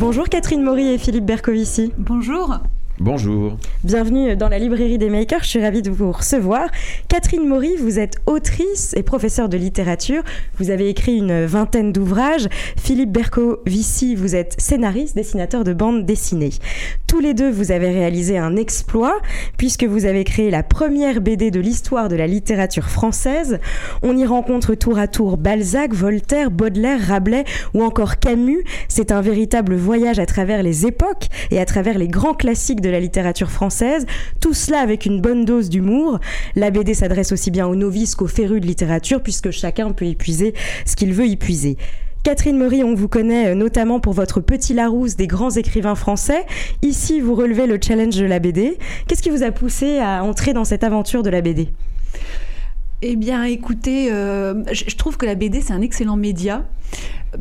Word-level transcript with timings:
Bonjour 0.00 0.30
Catherine 0.30 0.62
Maury 0.62 0.94
et 0.94 0.96
Philippe 0.96 1.26
Bercovici. 1.26 1.92
Bonjour. 1.98 2.58
Bonjour. 3.00 3.58
Bienvenue 3.84 4.34
dans 4.34 4.48
la 4.48 4.58
librairie 4.58 4.96
des 4.96 5.10
makers, 5.10 5.42
je 5.42 5.48
suis 5.48 5.62
ravie 5.62 5.82
de 5.82 5.90
vous 5.90 6.10
recevoir. 6.10 6.70
Catherine 7.08 7.46
Maury, 7.46 7.76
vous 7.76 7.98
êtes 7.98 8.16
autrice 8.24 8.94
et 8.96 9.02
professeure 9.02 9.50
de 9.50 9.58
littérature. 9.58 10.22
Vous 10.58 10.70
avez 10.70 10.88
écrit 10.88 11.18
une 11.18 11.44
vingtaine 11.44 11.92
d'ouvrages. 11.92 12.48
Philippe 12.78 13.12
Bercovici, 13.12 14.14
vous 14.14 14.34
êtes 14.34 14.58
scénariste, 14.58 15.16
dessinateur 15.16 15.64
de 15.64 15.74
bandes 15.74 16.06
dessinées. 16.06 16.52
Tous 17.10 17.18
les 17.18 17.34
deux, 17.34 17.50
vous 17.50 17.72
avez 17.72 17.90
réalisé 17.90 18.38
un 18.38 18.54
exploit 18.54 19.20
puisque 19.56 19.82
vous 19.82 20.04
avez 20.04 20.22
créé 20.22 20.48
la 20.48 20.62
première 20.62 21.20
BD 21.20 21.50
de 21.50 21.58
l'histoire 21.58 22.08
de 22.08 22.14
la 22.14 22.28
littérature 22.28 22.88
française. 22.88 23.58
On 24.02 24.16
y 24.16 24.24
rencontre 24.24 24.76
tour 24.76 24.96
à 24.96 25.08
tour 25.08 25.36
Balzac, 25.36 25.92
Voltaire, 25.92 26.52
Baudelaire, 26.52 27.00
Rabelais 27.00 27.44
ou 27.74 27.82
encore 27.82 28.20
Camus. 28.20 28.62
C'est 28.86 29.10
un 29.10 29.22
véritable 29.22 29.74
voyage 29.74 30.20
à 30.20 30.26
travers 30.26 30.62
les 30.62 30.86
époques 30.86 31.26
et 31.50 31.58
à 31.58 31.64
travers 31.64 31.98
les 31.98 32.06
grands 32.06 32.34
classiques 32.34 32.80
de 32.80 32.90
la 32.90 33.00
littérature 33.00 33.50
française, 33.50 34.06
tout 34.38 34.54
cela 34.54 34.78
avec 34.78 35.04
une 35.04 35.20
bonne 35.20 35.44
dose 35.44 35.68
d'humour. 35.68 36.20
La 36.54 36.70
BD 36.70 36.94
s'adresse 36.94 37.32
aussi 37.32 37.50
bien 37.50 37.66
aux 37.66 37.74
novices 37.74 38.14
qu'aux 38.14 38.28
férus 38.28 38.60
de 38.60 38.66
littérature, 38.68 39.20
puisque 39.20 39.50
chacun 39.50 39.90
peut 39.90 40.06
épuiser 40.06 40.54
ce 40.86 40.94
qu'il 40.94 41.12
veut 41.12 41.26
épuiser. 41.26 41.76
Catherine 42.22 42.58
Maury, 42.58 42.84
on 42.84 42.94
vous 42.94 43.08
connaît 43.08 43.48
euh, 43.48 43.54
notamment 43.54 43.98
pour 43.98 44.12
votre 44.12 44.40
Petit 44.40 44.74
Larousse 44.74 45.16
des 45.16 45.26
grands 45.26 45.50
écrivains 45.50 45.94
français. 45.94 46.44
Ici, 46.82 47.18
vous 47.18 47.34
relevez 47.34 47.66
le 47.66 47.78
challenge 47.82 48.16
de 48.16 48.26
la 48.26 48.38
BD. 48.38 48.76
Qu'est-ce 49.06 49.22
qui 49.22 49.30
vous 49.30 49.42
a 49.42 49.50
poussé 49.52 49.98
à 49.98 50.22
entrer 50.22 50.52
dans 50.52 50.66
cette 50.66 50.84
aventure 50.84 51.22
de 51.22 51.30
la 51.30 51.40
BD 51.40 51.68
eh 53.02 53.16
bien, 53.16 53.44
écoutez, 53.44 54.12
euh, 54.12 54.62
je 54.70 54.94
trouve 54.94 55.16
que 55.16 55.24
la 55.24 55.34
BD, 55.34 55.62
c'est 55.62 55.72
un 55.72 55.80
excellent 55.80 56.16
média 56.16 56.66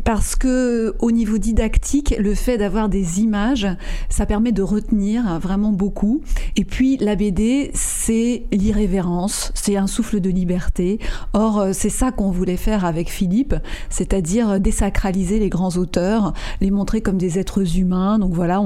parce 0.03 0.35
que 0.35 0.95
au 0.99 1.11
niveau 1.11 1.37
didactique, 1.37 2.15
le 2.19 2.35
fait 2.35 2.57
d'avoir 2.57 2.89
des 2.89 3.21
images, 3.21 3.67
ça 4.09 4.25
permet 4.25 4.51
de 4.51 4.61
retenir 4.61 5.39
vraiment 5.39 5.71
beaucoup. 5.71 6.21
Et 6.55 6.65
puis 6.65 6.97
la 6.97 7.15
BD, 7.15 7.71
c'est 7.73 8.43
l'irrévérence, 8.51 9.51
c'est 9.55 9.77
un 9.77 9.87
souffle 9.87 10.19
de 10.19 10.29
liberté. 10.29 10.99
Or, 11.33 11.59
euh, 11.59 11.69
c'est 11.73 11.89
ça 11.89 12.11
qu'on 12.11 12.31
voulait 12.31 12.57
faire 12.57 12.85
avec 12.85 13.09
Philippe, 13.09 13.55
c'est-à-dire 13.89 14.59
désacraliser 14.59 15.39
les 15.39 15.49
grands 15.49 15.77
auteurs, 15.77 16.33
les 16.61 16.71
montrer 16.71 17.01
comme 17.01 17.17
des 17.17 17.39
êtres 17.39 17.77
humains. 17.77 18.19
Donc 18.19 18.33
voilà, 18.33 18.61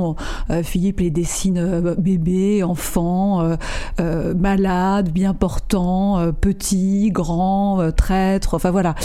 euh, 0.49 0.63
Philippe 0.63 0.99
les 0.99 1.09
dessine 1.09 1.57
euh, 1.57 1.95
bébés, 1.97 2.63
enfants, 2.63 3.57
malades, 3.99 5.09
bien 5.11 5.33
portants, 5.33 6.31
petits, 6.39 7.11
grands, 7.11 7.91
traîtres. 7.95 8.55
Enfin 8.55 8.71
voilà, 8.71 8.95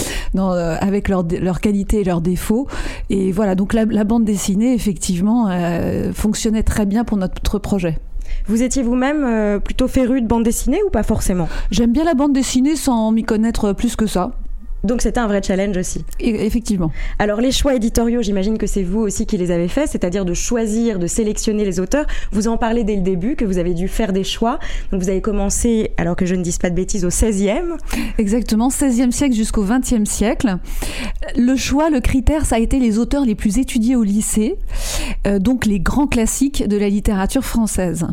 avec 0.80 1.08
leur, 1.08 1.24
leur 1.40 1.60
leurs 2.08 2.20
défauts. 2.20 2.66
Et 3.10 3.30
voilà, 3.30 3.54
donc 3.54 3.72
la, 3.72 4.04
bande 4.04 4.24
dessinée, 4.24 4.74
effectivement, 4.74 5.48
euh, 5.48 6.12
fonctionnait 6.12 6.64
très 6.64 6.86
bien 6.86 7.04
pour 7.04 7.16
notre 7.16 7.58
projet. 7.58 7.98
Vous 8.46 8.62
étiez 8.62 8.82
vous-même 8.82 9.24
euh, 9.24 9.58
plutôt 9.58 9.88
féru 9.88 10.20
de 10.20 10.26
bande 10.26 10.42
dessinée 10.42 10.80
ou 10.86 10.90
pas 10.90 11.02
forcément? 11.02 11.48
J'aime 11.70 11.92
bien 11.92 12.04
la 12.04 12.14
bande 12.14 12.32
dessinée 12.32 12.76
sans 12.76 13.12
m'y 13.12 13.22
connaître 13.22 13.72
plus 13.72 13.94
que 13.94 14.06
ça. 14.06 14.32
Donc 14.84 15.02
c'était 15.02 15.20
un 15.20 15.26
vrai 15.26 15.42
challenge 15.42 15.76
aussi. 15.76 16.04
effectivement. 16.20 16.92
Alors 17.18 17.40
les 17.40 17.52
choix 17.52 17.74
éditoriaux, 17.74 18.22
j'imagine 18.22 18.58
que 18.58 18.66
c'est 18.66 18.82
vous 18.82 19.00
aussi 19.00 19.26
qui 19.26 19.36
les 19.36 19.50
avez 19.50 19.68
faits, 19.68 19.90
c'est-à-dire 19.90 20.24
de 20.24 20.34
choisir, 20.34 20.98
de 20.98 21.06
sélectionner 21.06 21.64
les 21.64 21.80
auteurs. 21.80 22.06
Vous 22.32 22.48
en 22.48 22.56
parlez 22.56 22.84
dès 22.84 22.96
le 22.96 23.02
début, 23.02 23.36
que 23.36 23.44
vous 23.44 23.58
avez 23.58 23.74
dû 23.74 23.88
faire 23.88 24.12
des 24.12 24.24
choix. 24.24 24.58
Donc 24.92 25.02
vous 25.02 25.08
avez 25.08 25.20
commencé, 25.20 25.92
alors 25.96 26.16
que 26.16 26.26
je 26.26 26.34
ne 26.34 26.42
dise 26.42 26.58
pas 26.58 26.70
de 26.70 26.74
bêtises, 26.74 27.04
au 27.04 27.10
16e. 27.10 27.76
Exactement, 28.18 28.68
16e 28.68 29.10
siècle 29.10 29.34
jusqu'au 29.34 29.64
20e 29.64 30.04
siècle. 30.04 30.56
Le 31.36 31.56
choix, 31.56 31.90
le 31.90 32.00
critère, 32.00 32.46
ça 32.46 32.56
a 32.56 32.58
été 32.58 32.78
les 32.78 32.98
auteurs 32.98 33.24
les 33.24 33.34
plus 33.34 33.58
étudiés 33.58 33.96
au 33.96 34.02
lycée, 34.02 34.56
euh, 35.26 35.38
donc 35.38 35.66
les 35.66 35.80
grands 35.80 36.06
classiques 36.06 36.66
de 36.66 36.76
la 36.76 36.88
littérature 36.88 37.44
française. 37.44 38.06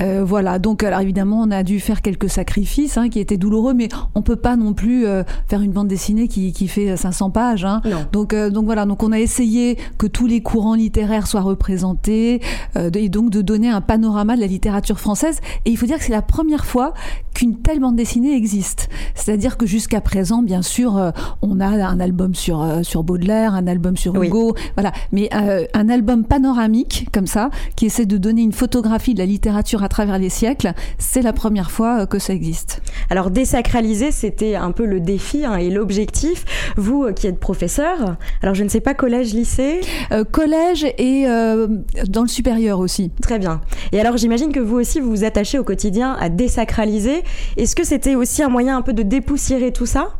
Euh, 0.00 0.24
voilà, 0.24 0.58
donc 0.58 0.82
alors 0.82 1.00
évidemment 1.00 1.40
on 1.42 1.50
a 1.50 1.62
dû 1.62 1.80
faire 1.80 2.02
quelques 2.02 2.30
sacrifices 2.30 2.96
hein, 2.96 3.08
qui 3.08 3.20
étaient 3.20 3.36
douloureux, 3.36 3.74
mais 3.74 3.88
on 4.14 4.22
peut 4.22 4.36
pas 4.36 4.56
non 4.56 4.74
plus 4.74 5.06
euh, 5.06 5.22
faire 5.48 5.62
une 5.62 5.72
bande 5.72 5.81
dessinée 5.88 6.28
qui, 6.28 6.52
qui 6.52 6.68
fait 6.68 6.96
500 6.96 7.30
pages. 7.30 7.64
Hein. 7.64 7.80
Donc, 8.12 8.32
euh, 8.32 8.50
donc 8.50 8.64
voilà, 8.64 8.86
donc 8.86 9.02
on 9.02 9.12
a 9.12 9.18
essayé 9.18 9.78
que 9.98 10.06
tous 10.06 10.26
les 10.26 10.40
courants 10.40 10.74
littéraires 10.74 11.26
soient 11.26 11.40
représentés 11.40 12.40
euh, 12.76 12.90
et 12.94 13.08
donc 13.08 13.30
de 13.30 13.42
donner 13.42 13.68
un 13.68 13.80
panorama 13.80 14.36
de 14.36 14.40
la 14.40 14.46
littérature 14.46 14.98
française. 14.98 15.40
Et 15.64 15.70
il 15.70 15.76
faut 15.76 15.86
dire 15.86 15.98
que 15.98 16.04
c'est 16.04 16.12
la 16.12 16.22
première 16.22 16.64
fois 16.64 16.94
qu'une 17.34 17.56
telle 17.56 17.80
bande 17.80 17.96
dessinée 17.96 18.36
existe. 18.36 18.88
C'est-à-dire 19.14 19.56
que 19.56 19.66
jusqu'à 19.66 20.00
présent, 20.00 20.42
bien 20.42 20.62
sûr, 20.62 20.96
euh, 20.96 21.10
on 21.40 21.60
a 21.60 21.66
un 21.66 22.00
album 22.00 22.34
sur, 22.34 22.66
sur 22.82 23.02
Baudelaire, 23.02 23.54
un 23.54 23.66
album 23.66 23.96
sur 23.96 24.20
Hugo, 24.22 24.54
voilà, 24.74 24.92
mais 25.12 25.28
un 25.32 25.88
album 25.88 26.24
panoramique 26.24 27.08
comme 27.12 27.26
ça, 27.26 27.50
qui 27.76 27.86
essaie 27.86 28.06
de 28.06 28.16
donner 28.18 28.42
une 28.42 28.52
photographie 28.52 29.14
de 29.14 29.18
la 29.18 29.26
littérature 29.26 29.82
à 29.82 29.88
travers 29.88 30.18
les 30.18 30.28
siècles, 30.28 30.72
c'est 30.98 31.22
la 31.22 31.32
première 31.32 31.70
fois 31.70 32.06
que 32.06 32.18
ça 32.18 32.34
existe. 32.34 32.82
Alors 33.10 33.30
désacraliser, 33.30 34.10
c'était 34.12 34.54
un 34.54 34.72
peu 34.72 34.86
le 34.86 35.00
défi 35.00 35.44
hein, 35.44 35.56
et 35.56 35.70
l'objectif. 35.72 36.44
Vous 36.76 37.04
euh, 37.04 37.12
qui 37.12 37.26
êtes 37.26 37.38
professeur, 37.38 38.16
alors 38.42 38.54
je 38.54 38.64
ne 38.64 38.68
sais 38.68 38.80
pas, 38.80 38.94
collège, 38.94 39.34
lycée 39.34 39.80
euh, 40.12 40.24
Collège 40.24 40.84
et 40.98 41.24
euh, 41.26 41.66
dans 42.08 42.22
le 42.22 42.28
supérieur 42.28 42.78
aussi. 42.78 43.10
Très 43.20 43.38
bien. 43.38 43.60
Et 43.92 44.00
alors 44.00 44.16
j'imagine 44.16 44.52
que 44.52 44.60
vous 44.60 44.76
aussi, 44.76 45.00
vous 45.00 45.10
vous 45.10 45.24
attachez 45.24 45.58
au 45.58 45.64
quotidien 45.64 46.16
à 46.20 46.28
désacraliser. 46.28 47.22
Est-ce 47.56 47.76
que 47.76 47.84
c'était 47.84 48.14
aussi 48.14 48.42
un 48.42 48.48
moyen 48.48 48.76
un 48.76 48.82
peu 48.82 48.92
de 48.92 49.02
dépoussiérer 49.02 49.72
tout 49.72 49.86
ça? 49.86 50.14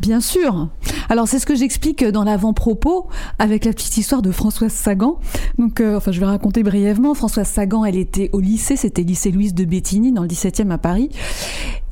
Bien 0.00 0.20
sûr. 0.20 0.68
Alors 1.08 1.28
c'est 1.28 1.38
ce 1.38 1.46
que 1.46 1.54
j'explique 1.54 2.04
dans 2.04 2.24
l'avant-propos 2.24 3.08
avec 3.38 3.64
la 3.64 3.72
petite 3.72 3.96
histoire 3.96 4.22
de 4.22 4.30
Françoise 4.30 4.72
Sagan. 4.72 5.18
Donc, 5.58 5.80
enfin, 5.80 6.12
je 6.12 6.20
vais 6.20 6.26
raconter 6.26 6.62
brièvement. 6.62 7.14
Françoise 7.14 7.48
Sagan, 7.48 7.84
elle 7.84 7.96
était 7.96 8.30
au 8.32 8.40
lycée, 8.40 8.76
c'était 8.76 9.02
lycée 9.02 9.30
Louise 9.30 9.54
de 9.54 9.64
Bétigny 9.64 10.12
dans 10.12 10.22
le 10.22 10.28
17e 10.28 10.70
à 10.70 10.78
Paris. 10.78 11.10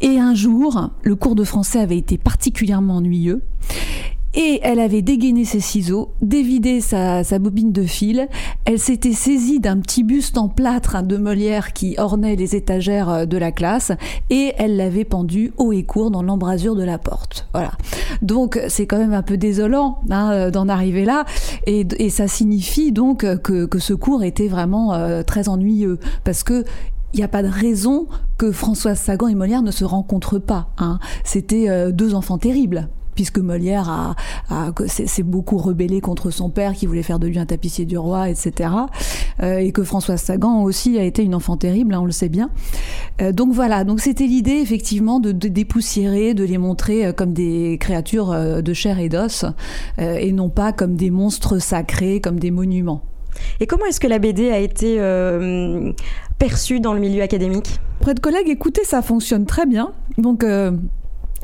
Et 0.01 0.19
un 0.19 0.35
jour, 0.35 0.91
le 1.03 1.15
cours 1.15 1.35
de 1.35 1.45
français 1.45 1.79
avait 1.79 1.99
été 1.99 2.17
particulièrement 2.19 2.97
ennuyeux. 2.97 3.43
Et 4.35 4.61
elle 4.63 4.79
avait 4.79 5.03
dégainé 5.03 5.45
ses 5.45 5.61
ciseaux, 5.61 6.13
dévidé 6.23 6.81
sa, 6.81 7.23
bobine 7.39 7.73
de 7.73 7.83
fil. 7.83 8.29
Elle 8.65 8.79
s'était 8.79 9.13
saisie 9.13 9.61
d'un 9.61 9.79
petit 9.79 10.05
buste 10.05 10.39
en 10.39 10.49
plâtre 10.49 11.03
de 11.03 11.17
Molière 11.17 11.73
qui 11.73 11.97
ornait 11.99 12.37
les 12.37 12.55
étagères 12.55 13.09
euh, 13.09 13.25
de 13.27 13.37
la 13.37 13.53
classe 13.53 13.93
et 14.29 14.53
elle 14.57 14.77
l'avait 14.77 15.05
pendu 15.05 15.53
haut 15.57 15.73
et 15.73 15.83
court 15.83 16.11
dans 16.11 16.23
l'embrasure 16.23 16.77
de 16.77 16.85
la 16.85 16.99
porte. 16.99 17.49
Voilà. 17.53 17.73
Donc 18.23 18.61
c'est 18.69 18.87
quand 18.87 18.99
même 18.99 19.15
un 19.15 19.23
peu 19.23 19.37
désolant 19.37 20.01
hein, 20.11 20.31
euh, 20.33 20.51
d'en 20.51 20.69
arriver 20.69 21.05
là 21.05 21.25
et, 21.67 22.11
ça 22.11 22.27
signifie 22.29 22.93
donc 22.93 23.25
que, 23.43 23.79
ce 23.79 23.95
cours 23.95 24.25
était 24.25 24.49
vraiment 24.49 24.95
euh, 24.95 25.23
très 25.23 25.49
ennuyeux 25.49 25.99
parce 26.25 26.43
que 26.43 26.65
il 27.13 27.17
n'y 27.17 27.25
a 27.25 27.29
pas 27.29 27.43
de 27.43 27.49
raison 27.49 28.07
que 28.39 28.53
Françoise 28.53 28.99
Sagan 28.99 29.29
et 29.29 29.35
Molière 29.35 29.63
ne 29.63 29.73
se 29.73 29.85
rencontrent 29.85 30.39
pas. 30.39 30.69
Hein. 30.79 31.01
C'était 31.25 31.69
euh, 31.69 31.91
deux 31.91 32.15
enfants 32.15 32.39
terribles 32.39 32.89
puisque 33.15 33.39
Molière 33.39 33.89
a, 33.89 34.73
s'est 34.87 35.23
beaucoup 35.23 35.59
rebellé 35.59 36.01
contre 36.01 36.31
son 36.31 36.51
père 36.51 36.73
qui 36.73 36.87
voulait 36.87 37.03
faire 37.03 37.19
de 37.19 37.27
lui 37.27 37.39
un 37.39 37.47
tapissier 37.47 37.85
du 37.85 37.99
roi, 37.99 38.29
etc. 38.29 38.71
Euh, 39.43 39.59
et 39.59 39.73
que 39.73 39.85
Françoise 39.85 40.21
Sagan 40.21 40.63
aussi 40.63 40.99
a 40.99 41.03
été 41.03 41.23
une 41.23 41.35
enfant 41.35 41.57
terrible, 41.57 41.95
hein, 41.95 42.01
on 42.01 42.07
le 42.07 42.13
sait 42.13 42.29
bien. 42.29 42.51
Euh, 43.21 43.33
donc 43.33 43.53
voilà, 43.53 43.85
donc 43.85 44.01
c'était 44.01 44.27
l'idée 44.27 44.59
effectivement 44.61 45.21
de, 45.21 45.33
de, 45.33 45.49
dépoussiérer, 45.49 46.35
de 46.35 46.45
les 46.45 46.59
montrer 46.59 47.13
comme 47.15 47.33
des 47.33 47.79
créatures 47.81 48.63
de 48.63 48.73
chair 48.73 48.99
et 48.99 49.09
d'os, 49.09 49.45
et 49.99 50.33
non 50.33 50.49
pas 50.49 50.73
comme 50.73 50.97
des 50.97 51.11
monstres 51.11 51.59
sacrés, 51.59 52.21
comme 52.21 52.39
des 52.39 52.51
monuments. 52.51 53.03
Et 53.61 53.67
comment 53.67 53.85
est-ce 53.87 54.01
que 54.01 54.07
la 54.07 54.19
BD 54.19 54.51
a 54.51 54.59
été 54.59 54.97
euh, 54.99 55.93
perçue 56.39 56.81
dans 56.81 56.93
le 56.93 57.01
milieu 57.01 57.23
académique? 57.23 57.81
Près 58.01 58.15
de 58.15 58.21
collègues, 58.21 58.49
écoutez, 58.49 58.85
ça 58.85 59.03
fonctionne 59.03 59.47
très 59.47 59.67
bien. 59.67 59.93
Donc, 60.19 60.45
euh, 60.45 60.73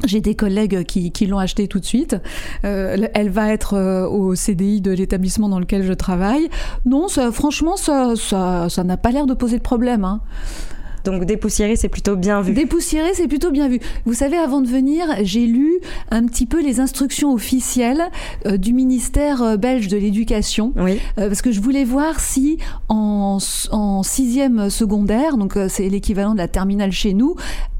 j'ai 0.05 0.21
des 0.21 0.35
collègues 0.35 0.85
qui, 0.85 1.27
l'ont 1.27 1.39
acheté 1.39 1.69
tout 1.69 1.81
de 1.81 1.85
suite. 1.85 2.17
Euh, 2.65 3.07
elle 3.15 3.31
va 3.31 3.53
être 3.53 4.07
au 4.07 4.35
CDI 4.35 4.81
de 4.81 4.93
l'établissement 4.93 5.49
dans 5.49 5.59
lequel 5.59 5.83
je 5.83 5.93
travaille. 5.93 6.49
Non, 6.85 7.09
franchement, 7.33 7.77
ça 7.77 8.85
n'a 8.85 8.97
pas 8.97 9.11
l'air 9.11 9.27
de 9.27 9.35
poser 9.35 9.59
de 9.59 9.63
problème. 9.63 10.05
Hein. 10.05 10.21
Donc 11.07 11.25
dépoussiérer, 11.25 11.77
c'est 11.77 11.89
plutôt 11.89 12.17
bien 12.17 12.41
vu. 12.43 12.53
Dépoussiérer, 12.53 13.15
c'est 13.15 13.29
plutôt 13.29 13.51
bien 13.51 13.69
vu. 13.69 13.81
Vous 14.05 14.15
savez, 14.15 14.37
avant 14.37 14.61
de 14.61 14.67
venir, 14.69 15.07
j'ai 15.23 15.47
lu 15.47 15.73
un 16.11 16.27
petit 16.27 16.47
peu 16.47 16.63
les 16.63 16.81
instructions 16.81 17.33
officielles 17.33 18.03
euh, 18.47 18.57
du 18.57 18.73
ministère 18.73 19.43
euh, 19.43 19.57
belge 19.57 19.89
de 19.89 19.97
l'éducation, 19.97 20.73
Oui. 20.77 20.99
euh, 21.19 21.29
parce 21.29 21.43
que 21.43 21.53
je 21.53 21.61
voulais 21.61 21.85
voir 21.85 22.21
si 22.21 22.59
en, 22.89 23.39
en 23.71 24.03
sixième 24.03 24.69
secondaire, 24.71 25.37
donc 25.37 25.57
c'est 25.69 25.89
l'équivalent 25.89 26.33
de 26.33 26.39
la 26.39 26.49
terminale 26.49 26.93
chez 26.93 27.15
nous, 27.15 27.37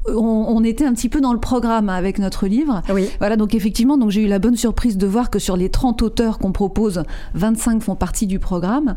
on, 0.09 0.15
on 0.15 0.63
était 0.63 0.85
un 0.85 0.93
petit 0.93 1.09
peu 1.09 1.19
dans 1.19 1.33
le 1.33 1.39
programme 1.39 1.89
avec 1.89 2.17
notre 2.19 2.47
livre. 2.47 2.81
Oui. 2.93 3.09
Voilà, 3.19 3.35
donc 3.35 3.53
effectivement, 3.53 3.97
donc 3.97 4.09
j'ai 4.09 4.21
eu 4.23 4.27
la 4.27 4.39
bonne 4.39 4.55
surprise 4.55 4.97
de 4.97 5.05
voir 5.05 5.29
que 5.29 5.39
sur 5.39 5.57
les 5.57 5.69
30 5.69 6.01
auteurs 6.01 6.39
qu'on 6.39 6.53
propose, 6.53 7.03
25 7.33 7.81
font 7.83 7.95
partie 7.95 8.25
du 8.25 8.39
programme. 8.39 8.95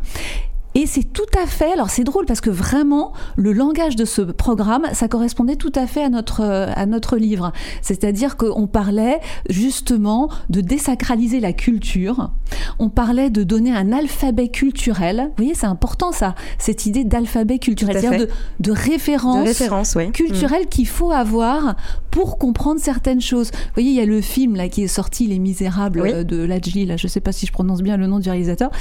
Et 0.75 0.85
c'est 0.85 1.03
tout 1.03 1.21
à 1.41 1.45
fait, 1.47 1.73
alors 1.73 1.89
c'est 1.89 2.03
drôle 2.03 2.25
parce 2.25 2.41
que 2.41 2.49
vraiment, 2.49 3.13
le 3.35 3.51
langage 3.51 3.95
de 3.95 4.05
ce 4.05 4.21
programme, 4.21 4.83
ça 4.93 5.07
correspondait 5.07 5.57
tout 5.57 5.71
à 5.75 5.85
fait 5.87 6.03
à 6.03 6.09
notre, 6.09 6.41
euh, 6.41 6.67
à 6.75 6.85
notre 6.85 7.17
livre. 7.17 7.51
C'est-à-dire 7.81 8.37
qu'on 8.37 8.67
parlait 8.67 9.19
justement 9.49 10.29
de 10.49 10.61
désacraliser 10.61 11.39
la 11.39 11.53
culture, 11.53 12.31
on 12.79 12.89
parlait 12.89 13.29
de 13.29 13.43
donner 13.43 13.71
un 13.75 13.91
alphabet 13.91 14.47
culturel. 14.47 15.25
Vous 15.29 15.43
voyez, 15.43 15.55
c'est 15.55 15.65
important 15.67 16.11
ça, 16.11 16.35
cette 16.57 16.85
idée 16.85 17.03
d'alphabet 17.03 17.59
culturel, 17.59 17.97
c'est-à-dire 17.99 18.19
de, 18.19 18.25
de 18.59 18.71
De 18.71 18.71
référence 18.71 19.95
oui. 19.95 20.11
culturel 20.11 20.67
qu'il 20.67 20.87
faut 20.87 21.11
avoir 21.11 21.75
pour 22.11 22.37
comprendre 22.37 22.79
certaines 22.79 23.21
choses. 23.21 23.51
Vous 23.51 23.57
voyez, 23.75 23.89
il 23.91 23.95
y 23.95 24.01
a 24.01 24.05
le 24.05 24.21
film 24.21 24.55
là 24.55 24.69
qui 24.69 24.83
est 24.83 24.87
sorti, 24.87 25.27
Les 25.27 25.39
Misérables 25.39 26.01
Oui. 26.01 26.11
euh, 26.13 26.23
de 26.23 26.37
Lajli, 26.43 26.85
là, 26.85 26.97
je 26.97 27.07
sais 27.07 27.19
pas 27.21 27.31
si 27.31 27.45
je 27.45 27.51
prononce 27.51 27.81
bien 27.81 27.97
le 27.97 28.07
nom 28.07 28.19
du 28.19 28.29
réalisateur. 28.29 28.71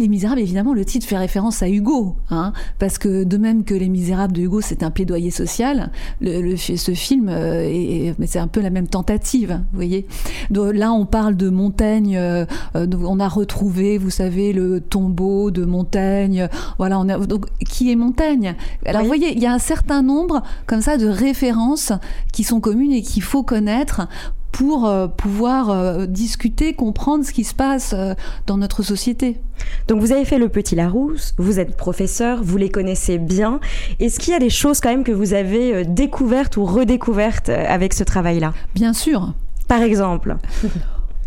Les 0.00 0.08
Misérables, 0.08 0.40
évidemment, 0.40 0.72
le 0.72 0.84
titre 0.84 1.06
fait 1.06 1.16
référence 1.18 1.62
à 1.62 1.68
Hugo, 1.68 2.16
hein, 2.30 2.52
parce 2.78 2.96
que 2.98 3.22
de 3.24 3.36
même 3.36 3.64
que 3.64 3.74
Les 3.74 3.88
Misérables 3.90 4.32
de 4.32 4.40
Hugo, 4.40 4.60
c'est 4.62 4.82
un 4.82 4.90
plaidoyer 4.90 5.30
social, 5.30 5.90
le, 6.20 6.40
le- 6.40 6.56
ce 6.56 6.92
film, 6.92 7.28
euh, 7.28 7.62
est- 7.62 8.14
mais 8.18 8.26
c'est 8.26 8.38
un 8.38 8.48
peu 8.48 8.60
la 8.60 8.70
même 8.70 8.88
tentative, 8.88 9.60
vous 9.70 9.76
voyez. 9.76 10.06
Donc, 10.50 10.72
là, 10.74 10.92
on 10.92 11.04
parle 11.06 11.36
de 11.36 11.50
Montaigne, 11.50 12.16
euh, 12.16 12.46
euh, 12.76 12.86
on 13.06 13.20
a 13.20 13.28
retrouvé, 13.28 13.98
vous 13.98 14.10
savez, 14.10 14.52
le 14.54 14.80
tombeau 14.80 15.50
de 15.50 15.64
Montaigne, 15.64 16.48
voilà, 16.78 16.98
on 16.98 17.08
a, 17.08 17.18
donc, 17.18 17.46
qui 17.68 17.92
est 17.92 17.96
Montaigne? 17.96 18.54
Alors, 18.86 19.02
Oui. 19.02 19.06
vous 19.08 19.14
voyez, 19.14 19.36
il 19.36 19.42
y 19.42 19.46
a 19.46 19.52
un 19.52 19.58
certain 19.58 20.02
nombre, 20.02 20.42
comme 20.66 20.80
ça, 20.80 20.96
de 20.96 21.06
références 21.06 21.92
qui 22.32 22.42
sont 22.42 22.60
communes 22.60 22.92
et 22.92 23.02
qu'il 23.02 23.22
faut 23.22 23.42
connaître 23.42 24.08
pour 24.52 24.86
euh, 24.86 25.06
pouvoir 25.06 25.70
euh, 25.70 26.06
discuter, 26.06 26.74
comprendre 26.74 27.24
ce 27.24 27.32
qui 27.32 27.44
se 27.44 27.54
passe 27.54 27.94
euh, 27.94 28.14
dans 28.46 28.56
notre 28.56 28.82
société. 28.82 29.40
Donc 29.88 30.00
vous 30.00 30.12
avez 30.12 30.24
fait 30.24 30.38
le 30.38 30.48
Petit 30.48 30.74
Larousse, 30.74 31.34
vous 31.38 31.60
êtes 31.60 31.76
professeur, 31.76 32.42
vous 32.42 32.56
les 32.56 32.70
connaissez 32.70 33.18
bien. 33.18 33.60
Est-ce 33.98 34.18
qu'il 34.18 34.32
y 34.32 34.36
a 34.36 34.40
des 34.40 34.50
choses 34.50 34.80
quand 34.80 34.90
même 34.90 35.04
que 35.04 35.12
vous 35.12 35.34
avez 35.34 35.84
découvertes 35.84 36.56
ou 36.56 36.64
redécouvertes 36.64 37.48
avec 37.50 37.92
ce 37.92 38.04
travail-là? 38.04 38.52
Bien 38.74 38.92
sûr. 38.92 39.34
Par 39.68 39.82
exemple 39.82 40.36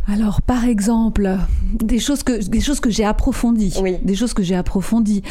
Alors, 0.07 0.41
par 0.41 0.65
exemple, 0.65 1.37
des 1.73 1.99
choses 1.99 2.23
que, 2.23 2.43
des 2.45 2.59
choses 2.59 2.81
que 2.81 2.89
j'ai 2.89 3.05
approfondies. 3.05 3.73
Oui. 3.81 3.97
Des 4.03 4.15
choses 4.15 4.33
que 4.33 4.43
j'ai 4.43 4.55
approfondies. 4.55 5.23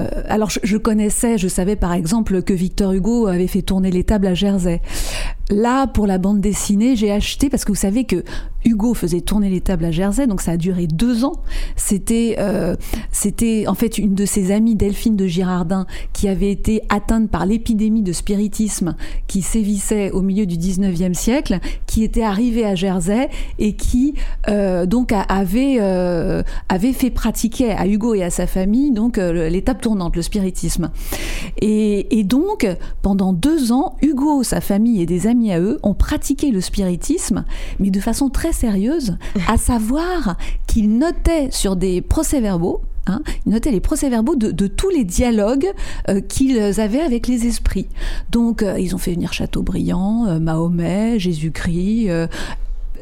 Euh, 0.00 0.08
alors, 0.26 0.50
je, 0.50 0.58
je 0.64 0.76
connaissais, 0.76 1.38
je 1.38 1.46
savais 1.46 1.76
par 1.76 1.92
exemple 1.92 2.42
que 2.42 2.52
Victor 2.52 2.92
Hugo 2.92 3.28
avait 3.28 3.46
fait 3.46 3.62
tourner 3.62 3.92
les 3.92 4.02
tables 4.02 4.26
à 4.26 4.34
Jersey. 4.34 4.82
Là, 5.50 5.86
pour 5.86 6.08
la 6.08 6.18
bande 6.18 6.40
dessinée, 6.40 6.96
j'ai 6.96 7.12
acheté, 7.12 7.48
parce 7.48 7.64
que 7.64 7.70
vous 7.70 7.76
savez 7.76 8.02
que 8.02 8.24
Hugo 8.64 8.94
faisait 8.94 9.20
tourner 9.20 9.48
les 9.48 9.60
tables 9.60 9.84
à 9.84 9.92
Jersey, 9.92 10.26
donc 10.26 10.40
ça 10.40 10.52
a 10.52 10.56
duré 10.56 10.88
deux 10.88 11.24
ans. 11.24 11.40
C'était, 11.76 12.34
euh, 12.40 12.74
en 13.68 13.74
fait 13.74 13.98
une 13.98 14.14
de 14.14 14.24
ses 14.24 14.50
amies, 14.50 14.74
Delphine 14.74 15.14
de 15.14 15.28
Girardin, 15.28 15.86
qui 16.12 16.26
avait 16.26 16.50
été 16.50 16.82
atteinte 16.88 17.30
par 17.30 17.46
l'épidémie 17.46 18.02
de 18.02 18.12
spiritisme 18.12 18.96
qui 19.28 19.40
sévissait 19.40 20.10
au 20.10 20.20
milieu 20.20 20.46
du 20.46 20.56
19e 20.56 21.14
siècle, 21.14 21.60
qui 21.86 22.02
était 22.02 22.24
arrivée 22.24 22.64
à 22.64 22.74
Jersey 22.74 23.30
et 23.60 23.74
qui 23.74 24.14
euh, 24.48 24.84
donc 24.84 25.12
avait, 25.12 25.76
euh, 25.78 26.42
avait 26.68 26.92
fait 26.92 27.10
pratiquer 27.10 27.70
à 27.70 27.86
Hugo 27.86 28.14
et 28.14 28.24
à 28.24 28.30
sa 28.30 28.48
famille 28.48 28.90
donc 28.90 29.16
l'étape 29.16 29.80
tournante, 29.80 30.16
le 30.16 30.22
spiritisme. 30.22 30.90
Et, 31.60 32.18
et 32.18 32.24
donc, 32.24 32.66
pendant 33.02 33.32
deux 33.32 33.70
ans, 33.70 33.96
Hugo, 34.02 34.42
sa 34.42 34.60
famille 34.60 35.00
et 35.00 35.06
des 35.06 35.28
amis 35.28 35.35
à 35.52 35.60
eux 35.60 35.78
ont 35.82 35.94
pratiqué 35.94 36.50
le 36.50 36.60
spiritisme, 36.60 37.44
mais 37.78 37.90
de 37.90 38.00
façon 38.00 38.28
très 38.28 38.52
sérieuse, 38.52 39.16
à 39.48 39.56
savoir 39.58 40.36
qu'ils 40.66 40.98
notaient 40.98 41.48
sur 41.50 41.76
des 41.76 42.00
procès-verbaux 42.02 42.82
Hein, 43.08 43.22
ils 43.46 43.52
notaient 43.52 43.70
les 43.70 43.80
procès-verbaux 43.80 44.34
de, 44.34 44.50
de 44.50 44.66
tous 44.66 44.90
les 44.90 45.04
dialogues 45.04 45.68
euh, 46.08 46.20
qu'ils 46.20 46.58
avaient 46.80 47.00
avec 47.00 47.28
les 47.28 47.46
esprits. 47.46 47.86
Donc, 48.32 48.62
euh, 48.62 48.80
ils 48.80 48.96
ont 48.96 48.98
fait 48.98 49.12
venir 49.12 49.32
Chateaubriand, 49.32 50.26
euh, 50.26 50.40
Mahomet, 50.40 51.20
Jésus-Christ, 51.20 52.10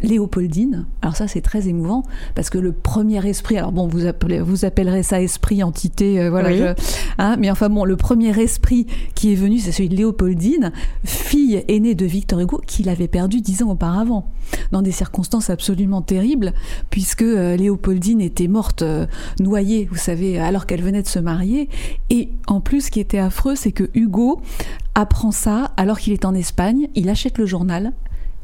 Léopoldine. 0.05 0.87
Alors 1.03 1.17
ça, 1.17 1.27
c'est 1.29 1.41
très 1.41 1.69
émouvant 1.69 2.03
parce 2.35 2.51
que 2.51 2.59
le 2.59 2.73
premier 2.73 3.27
esprit. 3.27 3.59
Alors 3.59 3.73
bon, 3.73 3.89
vous 3.89 4.07
appelez, 4.07 4.41
vous 4.41 4.65
appellerez 4.65 5.03
ça 5.03 5.21
esprit, 5.21 5.63
entité, 5.63 6.21
euh, 6.21 6.31
voilà. 6.31 6.49
Oui. 6.51 6.59
je- 6.59 6.75
hein, 7.19 7.37
mais 7.39 7.51
enfin 7.51 7.69
bon, 7.69 7.85
le 7.85 7.97
premier 7.97 8.39
esprit 8.41 8.87
qui 9.15 9.33
est 9.33 9.37
venu, 9.37 9.59
c'est 9.59 9.73
celui 9.73 9.89
de 9.89 9.97
Léopoldine, 9.97 10.73
fille 11.05 11.65
aînée 11.69 11.95
de 11.95 12.07
Victor 12.07 12.41
Hugo, 12.41 12.61
qu'il 12.67 12.89
avait 12.89 13.09
perdu 13.09 13.41
dix 13.41 13.63
ans 13.63 13.71
auparavant, 13.71 14.31
dans 14.71 14.83
des 14.83 14.93
circonstances 14.93 15.51
absolument 15.51 16.03
terribles, 16.03 16.53
puisque 16.91 17.23
euh, 17.23 17.57
Léopoldine 17.57 18.21
était 18.21 18.49
morte 18.49 18.83
euh, 18.83 19.07
noyée, 19.41 19.89
vous 19.91 19.97
savez, 19.97 20.39
alors 20.39 20.67
qu'elle 20.67 20.83
venait 20.83 21.03
de 21.03 21.09
se 21.09 21.19
marier. 21.19 21.69
Et 22.11 22.29
en 22.47 22.61
plus, 22.61 22.83
ce 22.87 22.91
qui 22.91 23.01
était 23.01 23.19
affreux, 23.19 23.55
c'est 23.57 23.73
que 23.73 23.91
Hugo 23.95 24.41
apprend 24.95 25.31
ça 25.33 25.73
alors 25.77 25.99
qu'il 25.99 26.13
est 26.13 26.25
en 26.25 26.35
Espagne. 26.35 26.89
Il 26.95 27.09
achète 27.09 27.39
le 27.39 27.47
journal 27.47 27.93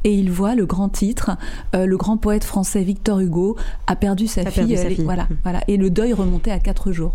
et 0.04 0.14
il 0.14 0.30
voit 0.30 0.54
le 0.54 0.66
grand 0.66 0.88
titre, 0.88 1.32
euh, 1.74 1.86
le 1.86 1.96
grand 1.96 2.16
poète 2.16 2.44
français 2.44 2.82
Victor 2.82 3.20
Hugo 3.20 3.56
a 3.86 3.96
perdu 3.96 4.26
sa 4.26 4.42
A 4.42 4.44
fille. 4.46 4.54
perdu 4.54 4.76
sa 4.76 4.82
elle 4.82 4.92
est- 4.92 4.94
fille. 4.96 5.04
Voilà, 5.04 5.28
voilà. 5.42 5.60
Et 5.68 5.76
le 5.76 5.90
deuil 5.90 6.12
remontait 6.12 6.50
à 6.50 6.58
quatre 6.58 6.92
jours. 6.92 7.14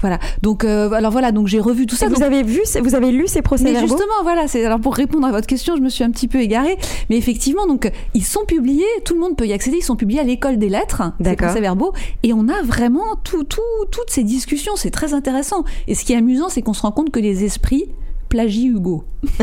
Voilà. 0.00 0.18
Donc, 0.42 0.64
euh, 0.64 0.90
alors 0.92 1.12
voilà. 1.12 1.30
Donc 1.32 1.46
j'ai 1.46 1.60
revu 1.60 1.86
tout 1.86 1.96
ça. 1.96 2.06
Et 2.06 2.08
vous 2.08 2.14
Donc- 2.16 2.24
avez 2.24 2.42
vu, 2.42 2.60
vous 2.82 2.94
avez 2.94 3.10
lu 3.12 3.26
ces 3.26 3.38
mais 3.38 3.42
procès-verbaux 3.42 3.86
justement, 3.86 4.22
voilà, 4.22 4.48
c'est 4.48 4.64
alors 4.64 4.80
pour 4.80 4.94
répondre 4.94 5.26
à 5.26 5.30
votre 5.32 5.46
question, 5.46 5.76
je 5.76 5.80
me 5.82 5.88
suis 5.88 6.02
un 6.04 6.10
petit 6.10 6.28
peu 6.28 6.40
égarée, 6.40 6.76
mais 7.10 7.16
effectivement, 7.16 7.66
donc 7.66 7.90
ils 8.14 8.24
sont 8.24 8.44
publiés, 8.46 8.84
tout 9.04 9.14
le 9.14 9.20
monde 9.20 9.36
peut 9.36 9.46
y 9.46 9.52
accéder, 9.52 9.76
ils 9.78 9.84
sont 9.84 9.96
publiés 9.96 10.20
à 10.20 10.24
l'école 10.24 10.58
des 10.58 10.68
lettres, 10.68 11.02
ces 11.22 11.36
procès-verbaux, 11.36 11.92
et 12.22 12.32
on 12.32 12.48
a 12.48 12.62
vraiment 12.62 13.16
tout, 13.22 13.44
tout, 13.44 13.60
toutes 13.90 14.10
ces 14.10 14.24
discussions, 14.24 14.72
c'est 14.76 14.90
très 14.90 15.14
intéressant. 15.14 15.64
Et 15.88 15.94
ce 15.94 16.04
qui 16.04 16.12
est 16.12 16.16
amusant, 16.16 16.48
c'est 16.48 16.62
qu'on 16.62 16.74
se 16.74 16.82
rend 16.82 16.92
compte 16.92 17.10
que 17.10 17.20
les 17.20 17.44
esprits 17.44 17.84
plagient 18.34 18.66
Hugo. 18.66 19.04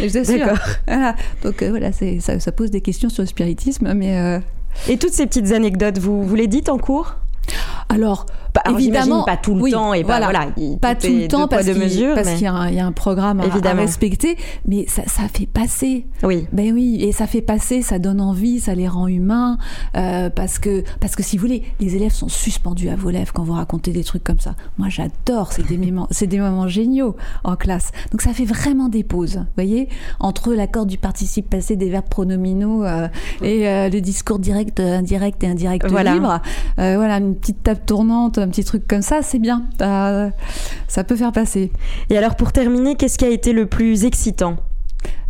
D'accord. 0.00 0.58
Voilà. 0.86 1.14
Donc 1.42 1.62
euh, 1.62 1.68
voilà, 1.68 1.90
ça 1.92 2.52
pose 2.52 2.70
des 2.70 2.80
questions 2.80 3.10
sur 3.10 3.22
le 3.22 3.26
spiritisme, 3.26 3.92
mais 3.92 4.18
euh, 4.18 4.38
Et 4.88 4.96
toutes 4.96 5.12
ces 5.12 5.26
petites 5.26 5.52
anecdotes, 5.52 5.98
vous, 5.98 6.22
vous 6.22 6.34
les 6.34 6.46
dites 6.46 6.70
en 6.70 6.78
cours? 6.78 7.16
Alors, 7.90 8.24
Bah, 8.54 8.62
alors, 8.64 8.78
évidemment, 8.80 9.24
pas 9.24 9.36
tout 9.36 9.54
le 9.54 9.62
oui, 9.62 9.70
temps 9.72 9.94
et 9.94 10.02
pas 10.02 10.18
voilà, 10.20 10.46
il- 10.56 10.78
pas 10.78 10.94
tout 10.94 11.06
le 11.06 11.28
temps 11.28 11.46
parce 11.48 11.64
qu'il 11.66 11.78
mais- 11.78 11.86
qu'il 11.88 12.00
y, 12.42 12.46
a 12.46 12.52
un- 12.52 12.68
il 12.68 12.74
y 12.74 12.80
a 12.80 12.86
un 12.86 12.92
programme 12.92 13.40
à, 13.40 13.44
respecter, 13.74 14.36
mais 14.66 14.86
ça, 14.88 15.02
ça 15.06 15.22
fait 15.32 15.46
passer. 15.46 16.06
Oui. 16.22 16.46
Ben 16.52 16.72
oui, 16.72 16.98
et 17.02 17.12
ça 17.12 17.26
fait 17.26 17.42
passer, 17.42 17.82
ça 17.82 17.98
donne 17.98 18.20
envie, 18.20 18.60
ça 18.60 18.74
les 18.74 18.88
rend 18.88 19.06
humains, 19.06 19.58
euh, 19.96 20.30
parce 20.30 20.58
que 20.58 20.82
parce 21.00 21.14
que 21.16 21.22
si 21.22 21.36
vous 21.36 21.42
voulez, 21.42 21.62
les 21.80 21.96
élèves 21.96 22.12
sont 22.12 22.28
suspendus 22.28 22.88
à 22.88 22.96
vos 22.96 23.10
lèvres 23.10 23.32
quand 23.32 23.44
vous 23.44 23.52
racontez 23.52 23.92
des 23.92 24.02
trucs 24.04 24.24
comme 24.24 24.40
ça. 24.40 24.54
Moi, 24.78 24.88
j'adore, 24.88 25.52
c'est 25.52 25.66
des 25.66 25.76
moments, 25.92 26.08
c'est 26.10 26.26
des 26.26 26.38
moments 26.40 26.66
géniaux 26.68 27.16
en 27.44 27.56
classe. 27.56 27.90
Donc 28.10 28.22
ça 28.22 28.32
fait 28.32 28.44
vraiment 28.44 28.88
des 28.88 29.04
pauses, 29.04 29.36
vous 29.36 29.44
voyez, 29.54 29.88
entre 30.18 30.52
l'accord 30.54 30.86
du 30.86 30.98
participe 30.98 31.48
passé 31.48 31.76
des 31.76 31.88
verbes 31.90 32.08
pronominaux 32.10 32.84
euh, 32.84 33.06
et 33.42 33.68
euh, 33.68 33.88
le 33.88 34.00
discours 34.00 34.38
direct, 34.40 34.80
indirect 34.80 35.42
et 35.44 35.46
indirect 35.48 35.86
Voilà. 35.88 36.14
libre. 36.14 36.40
Euh, 36.78 36.96
voilà, 36.96 37.18
une 37.18 37.36
petite 37.36 37.62
table 37.62 37.80
tournante, 37.86 38.39
un 38.40 38.48
petit 38.48 38.64
truc 38.64 38.86
comme 38.88 39.02
ça, 39.02 39.22
c'est 39.22 39.38
bien. 39.38 39.64
Euh, 39.82 40.30
ça 40.88 41.04
peut 41.04 41.16
faire 41.16 41.32
passer. 41.32 41.70
Et 42.10 42.18
alors 42.18 42.34
pour 42.36 42.52
terminer, 42.52 42.96
qu'est-ce 42.96 43.18
qui 43.18 43.24
a 43.24 43.28
été 43.30 43.52
le 43.52 43.66
plus 43.66 44.04
excitant? 44.04 44.56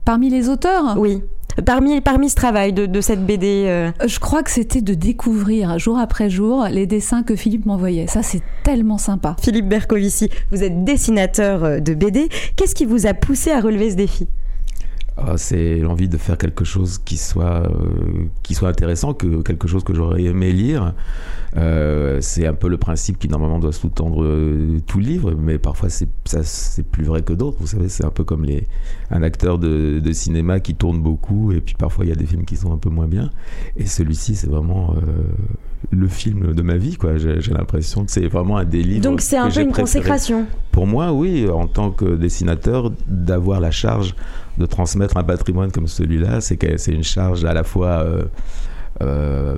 Parmi 0.05 0.31
les 0.31 0.49
auteurs, 0.49 0.97
Oui. 0.99 1.23
Parmi, 1.67 2.01
parmi 2.01 2.31
ce 2.31 2.37
travail 2.37 2.73
de, 2.73 2.87
de 2.87 3.01
cette 3.01 3.27
BD, 3.27 3.65
euh, 3.67 3.91
Je 4.07 4.19
crois 4.21 4.43
que 4.45 4.51
c'était 4.51 4.81
de 4.81 4.95
découvrir 4.95 5.79
jour 5.81 5.99
après 5.99 6.31
jour 6.31 6.65
les 6.71 6.87
dessins 6.87 7.23
que 7.25 7.35
Philippe 7.35 7.67
m'envoyait. 7.67 8.07
Ça, 8.07 8.23
c'est 8.23 8.41
tellement 8.63 8.99
sympa. 8.99 9.37
Philippe 9.43 9.69
Bercovici, 9.69 10.31
vous 10.53 10.63
êtes 10.63 10.85
dessinateur 10.85 11.65
euh, 11.65 11.81
de 11.81 11.93
BD. 11.93 12.29
Qu'est-ce 12.57 12.75
qui 12.75 12.87
vous 12.87 13.07
a 13.07 13.15
poussé 13.15 13.51
à 13.51 13.61
relever 13.61 13.91
ce 13.91 13.97
défi? 13.97 14.29
C'est 15.37 15.79
l'envie 15.79 16.09
de 16.09 16.17
faire 16.17 16.39
quelque 16.39 16.65
chose 16.65 16.99
qui 16.99 17.17
soit, 17.17 17.67
euh, 17.67 18.27
qui 18.43 18.55
soit 18.55 18.69
intéressant, 18.69 19.15
que 19.15 19.43
quelque 19.43 19.69
chose 19.69 19.85
que 19.85 19.95
j'aurais 19.95 20.23
aimé 20.25 20.53
lire. 20.53 20.95
Euh, 21.57 22.19
c'est 22.21 22.47
un 22.47 22.55
peu 22.55 22.69
le 22.69 22.79
principe 22.79 23.19
qui 23.19 23.29
normalement 23.29 23.59
doit 23.59 23.73
sous-tendre 23.73 24.23
euh, 24.23 24.79
tout 24.87 25.01
livre, 25.01 25.33
mais 25.33 25.59
parfois 25.59 25.89
c'est 25.89 26.09
plus 26.91 27.05
vrai 27.05 27.23
que 27.23 27.33
d'autres. 27.33 27.59
Vous 27.61 27.67
savez, 27.67 27.89
c'est 27.89 28.05
un 28.05 28.11
peu 28.11 28.25
comme 28.25 28.45
les, 28.45 28.67
un 29.11 29.23
acteur 29.23 29.59
de, 29.59 29.99
de, 29.99 30.13
cinéma 30.13 30.61
qui 30.61 30.75
tourne 30.75 31.01
beaucoup, 31.01 31.53
et 31.53 31.61
puis 31.61 31.75
parfois 31.75 32.05
il 32.05 32.09
y 32.09 32.13
a 32.13 32.17
des 32.17 32.27
films 32.27 32.45
qui 32.45 32.57
sont 32.57 32.73
un 32.73 32.79
peu 32.79 32.91
moins 32.91 33.09
bien. 33.09 33.31
Et 33.77 33.87
celui-ci, 33.87 34.37
c'est 34.37 34.49
vraiment 34.49 34.95
le 35.91 36.09
film 36.09 36.55
de 36.55 36.63
ma 36.63 36.77
vie, 36.77 36.97
quoi. 36.97 37.17
J'ai, 37.17 37.41
l'impression 37.51 38.05
que 38.05 38.11
c'est 38.11 38.27
vraiment 38.27 38.59
un 38.59 38.65
délire. 38.65 39.01
Donc 39.01 39.21
c'est 39.21 39.37
un 39.37 39.51
peu 39.51 39.61
une 39.61 39.73
consécration. 39.73 40.47
Pour 40.73 40.87
moi, 40.87 41.13
oui, 41.13 41.49
en 41.49 41.67
tant 41.67 41.91
que 41.91 42.17
dessinateur, 42.17 42.93
d'avoir 43.07 43.61
la 43.61 43.71
charge 43.71 44.15
de 44.59 44.67
transmettre 44.67 45.17
un 45.17 45.25
patrimoine 45.25 45.73
comme 45.73 45.89
celui-là, 45.89 46.41
c'est, 46.41 46.79
c'est 46.79 46.93
une 46.93 47.05
charge 47.05 47.45
à 47.45 47.55
la 47.55 47.65
fois 47.65 48.05
euh, 48.05 48.25
euh, 49.03 49.57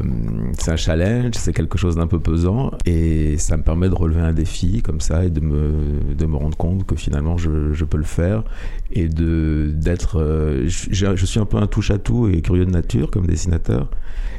c'est 0.58 0.70
un 0.70 0.76
challenge, 0.76 1.34
c'est 1.34 1.52
quelque 1.52 1.78
chose 1.78 1.96
d'un 1.96 2.06
peu 2.06 2.20
pesant 2.20 2.72
et 2.86 3.36
ça 3.38 3.56
me 3.56 3.62
permet 3.62 3.88
de 3.88 3.94
relever 3.94 4.20
un 4.20 4.32
défi 4.32 4.82
comme 4.82 5.00
ça 5.00 5.24
et 5.24 5.30
de 5.30 5.40
me, 5.40 6.14
de 6.14 6.26
me 6.26 6.36
rendre 6.36 6.56
compte 6.56 6.86
que 6.86 6.94
finalement 6.94 7.36
je, 7.36 7.84
peux 7.84 7.98
le 7.98 8.04
faire 8.04 8.44
et 8.92 9.08
de, 9.08 9.72
d'être. 9.74 10.20
Euh, 10.20 10.64
je, 10.66 11.26
suis 11.26 11.40
un 11.40 11.46
peu 11.46 11.56
un 11.56 11.66
touche-à-tout 11.66 12.28
et 12.28 12.40
curieux 12.42 12.66
de 12.66 12.70
nature 12.70 13.10
comme 13.10 13.26
dessinateur. 13.26 13.90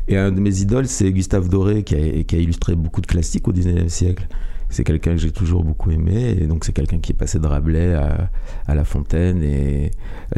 Et 0.07 0.17
un 0.17 0.31
de 0.31 0.39
mes 0.39 0.61
idoles, 0.61 0.87
c'est 0.87 1.11
Gustave 1.11 1.49
Doré 1.49 1.83
qui 1.83 1.95
a, 1.95 2.23
qui 2.23 2.35
a 2.35 2.39
illustré 2.39 2.75
beaucoup 2.75 3.01
de 3.01 3.07
classiques 3.07 3.47
au 3.47 3.53
19e 3.53 3.89
siècle 3.89 4.27
c'est 4.73 4.83
quelqu'un 4.83 5.11
que 5.11 5.17
j'ai 5.17 5.31
toujours 5.31 5.63
beaucoup 5.63 5.91
aimé. 5.91 6.35
Et 6.41 6.47
donc, 6.47 6.65
c'est 6.65 6.73
quelqu'un 6.73 6.99
qui 6.99 7.11
est 7.11 7.15
passé 7.15 7.39
de 7.39 7.45
Rabelais 7.47 7.93
à, 7.93 8.29
à 8.67 8.75
La 8.75 8.83
Fontaine 8.83 9.43
et 9.43 9.91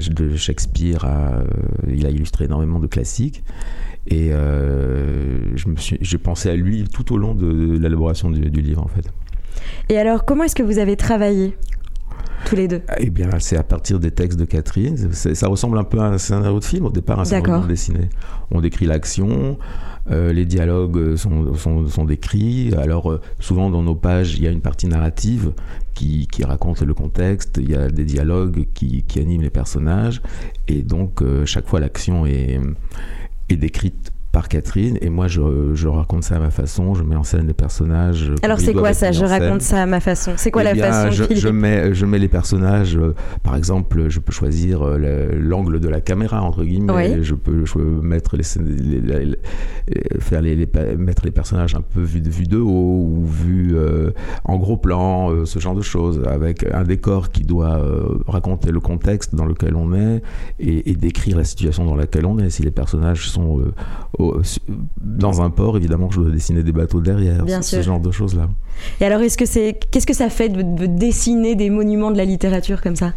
de 0.09 0.35
Shakespeare. 0.35 1.05
À, 1.05 1.35
euh, 1.35 1.45
il 1.87 2.05
a 2.05 2.09
illustré 2.09 2.45
énormément 2.45 2.79
de 2.79 2.87
classiques. 2.87 3.43
Et 4.07 4.31
euh, 4.31 5.55
je 5.55 5.67
me 5.67 5.75
suis, 5.77 5.97
j'ai 6.01 6.17
pensé 6.17 6.49
à 6.49 6.55
lui 6.55 6.87
tout 6.87 7.13
au 7.13 7.17
long 7.17 7.33
de, 7.33 7.77
l'élaboration 7.77 8.29
du, 8.29 8.61
livre, 8.61 8.83
en 8.83 8.87
fait. 8.87 9.07
Et 9.89 9.97
alors, 9.97 10.25
comment 10.25 10.43
est-ce 10.43 10.55
que 10.55 10.63
vous 10.63 10.77
avez 10.77 10.95
travaillé 10.95 11.57
tous 12.45 12.55
les 12.55 12.67
deux? 12.67 12.81
Eh 12.99 13.09
bien, 13.09 13.29
c'est 13.39 13.57
à 13.57 13.63
partir 13.63 13.99
des 13.99 14.11
textes 14.11 14.39
de 14.39 14.45
Catherine. 14.45 15.11
Ça 15.11 15.47
ressemble 15.47 15.79
un 15.79 15.83
peu 15.83 15.99
à 15.99 16.05
un 16.05 16.17
scénario 16.19 16.59
de 16.59 16.65
film. 16.65 16.85
Au 16.85 16.91
départ, 16.91 17.19
un 17.19 17.25
scénario 17.25 17.63
de 17.63 17.67
dessiné. 17.67 18.09
On 18.51 18.61
décrit 18.61 18.85
l'action, 18.85 19.57
euh, 20.11 20.31
les 20.31 20.45
dialogues 20.45 21.15
sont, 21.15 21.55
sont, 21.55 21.87
sont, 21.87 22.05
décrits. 22.05 22.75
Alors, 22.77 23.11
euh, 23.11 23.21
souvent 23.39 23.71
dans 23.71 23.81
nos 23.81 23.95
pages, 23.95 24.35
il 24.35 24.43
y 24.43 24.47
a 24.47 24.51
une 24.51 24.61
partie 24.61 24.87
narrative 24.87 25.53
qui, 25.95 26.27
qui 26.27 26.43
raconte 26.43 26.81
le 26.81 26.93
contexte. 26.93 27.57
Il 27.59 27.71
y 27.71 27.75
a 27.75 27.89
des 27.89 28.05
dialogues 28.05 28.67
qui, 28.75 29.01
qui 29.01 29.19
animent 29.19 29.41
les 29.41 29.49
personnages. 29.49 30.21
Et 30.67 30.83
donc, 30.83 31.23
chaque 31.45 31.67
fois, 31.67 31.79
l'action 31.79 32.27
est 32.27 32.59
est 33.49 33.57
décrite 33.57 34.11
par 34.35 34.49
Catherine 34.49 34.97
et 34.99 35.07
moi 35.07 35.29
je, 35.29 35.41
je, 35.75 35.87
raconte 35.87 36.25
ça 36.25 36.35
à 36.35 36.39
ma 36.39 36.49
façon, 36.49 36.93
je 36.93 37.03
mets 37.03 37.15
en 37.15 37.23
scène 37.23 37.47
les 37.47 37.53
personnages. 37.53 38.33
Alors 38.43 38.59
c'est 38.59 38.73
quoi 38.73 38.93
ça 38.93 39.13
Je 39.13 39.23
raconte 39.23 39.61
ça 39.61 39.83
à 39.83 39.85
ma 39.85 40.01
façon. 40.01 40.33
C'est 40.35 40.51
quoi 40.51 40.61
eh 40.63 40.75
la 40.75 40.91
façon 40.91 41.11
je, 41.11 41.33
je, 41.33 41.47
mets, 41.47 41.93
je 41.93 42.05
mets 42.05 42.19
les 42.19 42.27
personnages, 42.27 42.97
euh, 42.97 43.15
par 43.43 43.55
exemple, 43.55 44.09
je 44.09 44.19
peux 44.19 44.33
choisir 44.33 44.81
euh, 44.85 45.29
l'angle 45.39 45.79
de 45.79 45.87
la 45.87 46.01
caméra 46.01 46.41
entre 46.41 46.65
guillemets, 46.65 47.23
je, 47.23 47.33
peux, 47.33 47.63
je, 47.63 47.77
mettre 47.77 48.35
les, 48.35 48.43
les, 48.59 49.37
faire 50.19 50.41
les, 50.41 50.67
mettre 50.97 51.23
les 51.23 51.31
personnages 51.31 51.73
un 51.73 51.81
peu 51.81 52.01
vus 52.01 52.19
de, 52.19 52.29
vue 52.29 52.47
de 52.47 52.59
haut 52.59 53.07
ou 53.07 53.23
vus 53.25 53.71
euh, 53.77 54.11
en 54.43 54.57
gros 54.57 54.75
plan, 54.75 55.45
ce 55.45 55.59
genre 55.59 55.75
de 55.75 55.81
choses, 55.81 56.21
avec 56.27 56.65
un 56.73 56.83
décor 56.83 57.31
qui 57.31 57.43
doit 57.43 57.81
raconter 58.27 58.71
le 58.71 58.81
contexte 58.81 59.33
dans 59.33 59.45
lequel 59.45 59.77
on 59.77 59.93
est 59.93 60.21
et, 60.59 60.91
et, 60.91 60.95
décrire 60.95 61.37
la 61.37 61.45
situation 61.45 61.85
dans 61.85 61.95
laquelle 61.95 62.25
on 62.25 62.37
est. 62.37 62.49
Si 62.49 62.63
les 62.63 62.71
personnages 62.71 63.29
sont 63.29 63.61
dans 64.97 65.41
un 65.41 65.49
port, 65.49 65.77
évidemment, 65.77 66.09
je 66.11 66.21
dois 66.21 66.31
dessiner 66.31 66.63
des 66.63 66.71
bateaux 66.71 67.01
derrière, 67.01 67.43
Bien 67.43 67.61
ce, 67.61 67.81
genre 67.81 67.99
de 67.99 68.11
choses-là. 68.11 68.49
Et 68.99 69.05
alors, 69.05 69.21
est-ce 69.21 69.37
que 69.37 69.45
c'est, 69.45 69.79
qu'est-ce 69.91 70.07
que 70.07 70.13
ça 70.13 70.29
fait 70.29 70.49
de, 70.49 70.85
dessiner 70.85 71.55
des 71.55 71.69
monuments 71.69 72.11
de 72.11 72.17
la 72.17 72.25
littérature 72.25 72.81
comme 72.81 72.95
ça? 72.95 73.13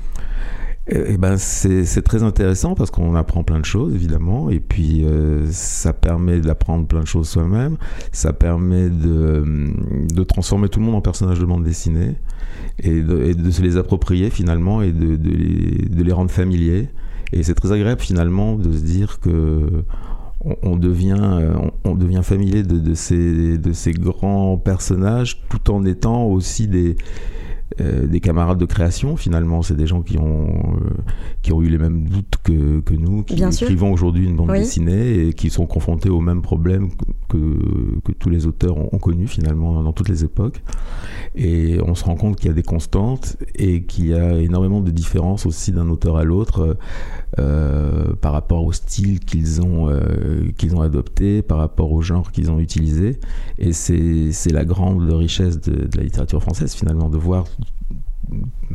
Eh, 0.91 1.03
eh 1.09 1.19
ben 1.19 1.37
c'est 1.37 2.03
très 2.03 2.23
intéressant 2.23 2.75
parce 2.75 2.91
qu'on 2.91 3.15
apprend 3.15 3.45
plein 3.45 3.59
de 3.59 3.65
choses 3.67 3.95
évidemment 3.95 4.49
et 4.49 4.59
puis 4.59 5.05
euh, 5.05 5.47
ça 5.51 5.93
permet 5.93 6.41
d'apprendre 6.41 6.87
plein 6.87 7.01
de 7.01 7.07
choses 7.07 7.29
soi-même. 7.29 7.77
Ça 8.11 8.33
permet 8.33 8.89
de, 8.89 9.45
de, 10.11 10.23
transformer 10.23 10.71
tout 10.71 10.81
le 10.81 10.87
monde 10.87 10.95
en 10.95 11.03
personnage 11.03 11.41
de 11.41 11.45
bande 11.45 11.63
dessinée 11.63 12.15
et 12.79 13.03
de, 13.03 13.23
et 13.23 13.35
de 13.35 13.51
se 13.51 13.61
les 13.61 13.77
approprier 13.77 14.31
finalement 14.31 14.81
et 14.81 14.93
de, 14.93 15.17
de 15.17 15.31
les, 15.31 15.89
de 15.89 16.03
les 16.03 16.13
rendre 16.13 16.31
familiers. 16.31 16.89
Et 17.33 17.43
c'est 17.43 17.55
très 17.55 17.73
agréable 17.73 18.01
finalement 18.01 18.57
de 18.57 18.73
se 18.73 18.83
dire 18.83 19.21
que 19.21 19.85
on, 20.63 20.77
devient, 20.77 21.17
euh, 21.21 21.55
on, 21.85 21.95
devient 21.95 22.23
familier 22.23 22.63
de 22.63 22.95
ces 22.95 23.93
grands 23.93 24.57
personnages 24.59 25.43
tout 25.49 25.71
en 25.71 25.85
étant 25.85 26.25
aussi 26.25 26.69
des, 26.69 26.97
euh, 27.83 28.07
des 28.07 28.21
camarades 28.21 28.59
de 28.59 28.65
création 28.65 29.17
finalement. 29.17 29.61
C'est 29.61 29.77
des 29.77 29.87
gens 29.87 30.01
qui 30.01 30.19
ont, 30.19 30.49
euh, 30.49 31.03
qui 31.43 31.53
ont 31.53 31.61
eu 31.61 31.69
les 31.69 31.77
mêmes 31.77 32.09
doutes 32.09 32.37
que, 32.43 32.81
que 32.81 32.95
nous, 32.95 33.23
qui 33.23 33.43
écrivons 33.43 33.93
aujourd'hui 33.93 34.27
une 34.27 34.37
bande 34.37 34.53
dessinée 34.53 35.27
et 35.27 35.33
qui 35.35 35.51
sont 35.51 35.67
confrontés 35.67 36.09
aux 36.09 36.21
mêmes 36.21 36.41
problèmes 36.41 36.89
que, 37.29 37.37
que 38.05 38.13
tous 38.13 38.31
les 38.31 38.47
auteurs 38.47 38.79
ont, 38.79 38.89
ont 38.91 38.99
connus 38.99 39.29
finalement 39.29 39.83
dans 39.83 39.93
toutes 39.93 40.09
les 40.09 40.25
époques. 40.25 40.63
Et 41.35 41.79
on 41.87 41.95
se 41.95 42.05
rend 42.05 42.17
compte 42.17 42.37
qu'il 42.37 42.49
y 42.49 42.51
a 42.51 42.55
des 42.55 42.63
constantes 42.63 43.37
et 43.55 43.83
qu'il 43.83 44.07
y 44.07 44.15
a 44.15 44.39
énormément 44.39 44.81
de 44.81 44.91
différences 44.91 45.45
aussi 45.45 45.71
d'un 45.71 45.91
auteur 45.91 46.17
à 46.17 46.25
l'autre 46.25 46.79
euh, 47.39 48.15
par 48.23 48.33
rapport 48.33 48.65
au 48.65 48.73
style 48.73 49.21
qu'ils 49.21 49.61
ont, 49.61 49.91
qu'ils 50.57 50.75
ont 50.75 50.81
adopté, 50.81 51.43
par 51.43 51.59
rapport 51.59 51.93
au 51.93 52.01
genre 52.01 52.33
qu'ils 52.33 52.51
ont 52.51 52.61
utilisé. 52.61 53.21
Et 53.59 53.73
c'est 53.73 54.53
la 54.53 54.65
grande 54.65 55.13
richesse 55.13 55.61
de, 55.61 55.87
de, 55.87 55.97
la 55.99 56.03
littérature 56.03 56.43
française 56.43 56.75
finalement, 56.75 57.11
de 57.11 57.19
voir 57.19 57.45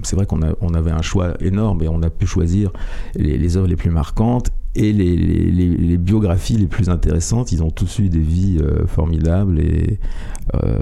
c'est 0.03 0.15
vrai 0.15 0.25
qu'on 0.25 0.39
on 0.61 0.73
avait 0.73 0.91
un 0.91 1.01
choix 1.01 1.33
énorme 1.39 1.83
et 1.83 1.87
on 1.87 2.01
a 2.01 2.09
pu 2.09 2.25
choisir 2.25 2.71
les, 3.15 3.57
œuvres 3.57 3.67
les 3.67 3.75
plus 3.75 3.91
marquantes 3.91 4.49
et 4.75 4.91
les, 4.91 5.97
biographies 5.97 6.57
les 6.57 6.67
plus 6.67 6.89
intéressantes. 6.89 7.51
Ils 7.51 7.63
ont 7.63 7.69
tous 7.69 7.99
eu 7.99 8.09
des 8.09 8.19
vies 8.19 8.59
euh, 8.59 8.87
formidables 8.87 9.59
et 9.59 9.99
euh, 10.55 10.79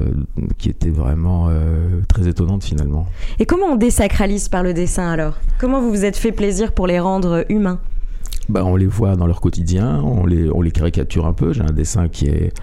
qui 0.57 0.69
étaient 0.69 0.89
vraiment 0.89 1.47
euh, 1.49 2.01
très 2.07 2.27
étonnantes 2.27 2.63
finalement. 2.63 3.07
Et 3.39 3.45
comment 3.45 3.67
on 3.67 3.75
désacralise 3.75 4.47
par 4.47 4.63
le 4.63 4.73
dessin 4.73 5.09
alors? 5.09 5.37
Comment 5.59 5.81
vous 5.81 5.89
vous 5.89 6.05
êtes 6.05 6.17
fait 6.17 6.31
plaisir 6.31 6.71
pour 6.71 6.87
les 6.87 6.99
rendre 6.99 7.45
humains? 7.49 7.79
Bah, 8.51 8.63
on 8.65 8.75
les 8.75 8.85
voit 8.85 9.15
dans 9.15 9.27
leur 9.27 9.41
quotidien, 9.41 10.01
on 10.03 10.25
les, 10.25 10.49
on 10.51 10.61
les 10.61 10.71
caricature 10.71 11.25
un 11.25 11.33
peu. 11.33 11.53
J'ai 11.53 11.61
un 11.61 11.71
dessin 11.71 12.07
qui 12.07 12.27
est 12.27 12.53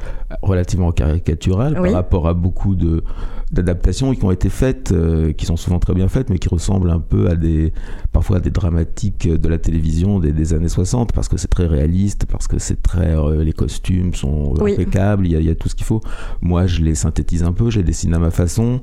relativement 0.43 0.93
caricatural 0.93 1.75
par 1.75 1.93
rapport 1.93 2.29
à 2.29 2.35
beaucoup 2.35 2.75
de, 2.75 3.03
d'adaptations 3.51 4.15
qui 4.15 4.25
ont 4.25 4.31
été 4.31 4.51
faites, 4.51 4.93
euh, 4.93 5.33
qui 5.33 5.47
sont 5.47 5.57
souvent 5.57 5.79
très 5.79 5.95
bien 5.95 6.09
faites, 6.09 6.29
mais 6.29 6.39
qui 6.39 6.49
ressemblent 6.49 6.91
un 6.91 7.01
peu 7.01 7.29
à 7.31 7.37
des, 7.37 7.73
parfois 8.13 8.37
à 8.37 8.41
des 8.41 8.51
dramatiques 8.51 9.29
de 9.29 9.49
la 9.49 9.59
télévision 9.59 10.19
des, 10.19 10.33
des 10.33 10.53
années 10.53 10.69
60, 10.69 11.13
parce 11.13 11.29
que 11.29 11.39
c'est 11.39 11.49
très 11.49 11.67
réaliste, 11.67 12.27
parce 12.27 12.47
que 12.47 12.59
c'est 12.59 12.83
très, 12.83 13.17
euh, 13.17 13.43
les 13.43 13.53
costumes 13.53 14.15
sont 14.15 14.55
impeccables, 14.61 15.27
il 15.27 15.33
y, 15.33 15.37
a, 15.37 15.41
y, 15.41 15.51
a 15.51 15.55
tout 15.55 15.69
ce 15.69 15.75
qu'il 15.75 15.87
faut. 15.87 16.01
Moi, 16.43 16.67
je 16.67 16.83
les 16.83 16.95
synthétise 16.95 17.43
un 17.43 17.53
peu, 17.53 17.71
je 17.71 17.79
les 17.79 17.85
dessine 17.85 18.15
à 18.15 18.19
ma 18.19 18.31
façon, 18.31 18.83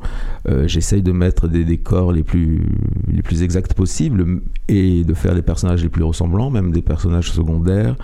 euh, 0.49 0.67
j'essaye 0.67 1.03
de 1.03 1.11
mettre 1.11 1.47
des 1.47 1.63
décors 1.63 2.11
les 2.11 2.23
plus, 2.23 2.67
les 3.07 3.21
plus 3.21 3.43
exacts 3.43 3.73
possibles 3.75 4.41
et 4.67 5.03
de 5.03 5.13
faire 5.13 5.35
des 5.35 5.43
personnages 5.43 5.83
les 5.83 5.89
plus 5.89 6.03
ressemblants, 6.03 6.49
même 6.49 6.71
des 6.71 6.81
personnages 6.81 6.94
secondaires. 6.99 7.95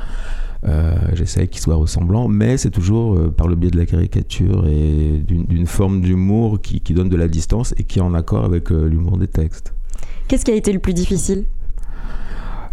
Euh, 0.64 0.96
J'essaie 1.14 1.48
qu'ils 1.48 1.62
soient 1.62 1.76
ressemblants, 1.76 2.28
mais 2.28 2.58
c'est 2.58 2.70
toujours 2.70 3.16
euh, 3.16 3.34
par 3.36 3.48
le 3.48 3.56
biais 3.56 3.72
de 3.72 3.78
la 3.78 3.86
caricature 3.86 4.68
et 4.68 5.24
d'une 5.28 5.66
forme 5.66 6.02
d'humour 6.02 6.62
qui, 6.62 6.82
qui, 6.82 6.94
donne 6.94 7.10
de 7.10 7.18
la 7.18 7.28
distance 7.28 7.74
et 7.78 7.84
qui 7.84 7.98
est 7.98 8.04
en 8.04 8.14
accord 8.14 8.46
avec 8.46 8.72
euh, 8.72 8.88
l'humour 8.88 9.18
des 9.18 9.28
textes. 9.28 9.74
Qu'est-ce 10.28 10.46
qui 10.46 10.52
a 10.52 10.56
été 10.56 10.72
le 10.72 10.80
plus 10.80 10.94
difficile? 10.94 11.46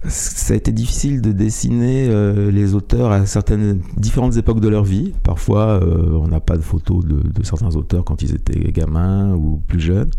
Ça 0.05 0.55
a 0.55 0.57
été 0.57 0.71
difficile 0.71 1.21
de 1.21 1.33
dessiner 1.33 2.07
euh, 2.09 2.53
les 2.53 2.75
auteurs 2.75 3.11
à 3.11 3.27
certaines 3.27 3.81
différentes 3.97 4.37
époques 4.37 4.61
de 4.61 4.69
leur 4.69 4.85
vie. 4.85 5.13
Parfois, 5.25 5.83
euh, 5.83 6.13
on 6.13 6.29
n'a 6.29 6.39
pas 6.39 6.57
de 6.57 6.63
photos 6.63 7.05
de, 7.05 7.17
de, 7.17 7.43
certains 7.45 7.75
auteurs 7.75 8.05
quand 8.05 8.23
ils 8.23 8.33
étaient 8.33 8.71
gamins 8.71 9.35
ou 9.35 9.61
plus 9.67 9.81
jeunes. 9.81 10.11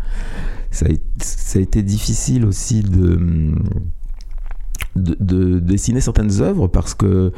Ça 0.70 0.84
a, 0.84 0.90
ça 1.18 1.58
a 1.58 1.62
été 1.62 1.82
difficile 1.82 2.44
aussi 2.44 2.82
de 2.82 3.54
de, 4.96 5.58
dessiner 5.58 6.00
certaines 6.00 6.40
œuvres 6.40 6.66
parce 6.68 6.94
que 6.94 7.32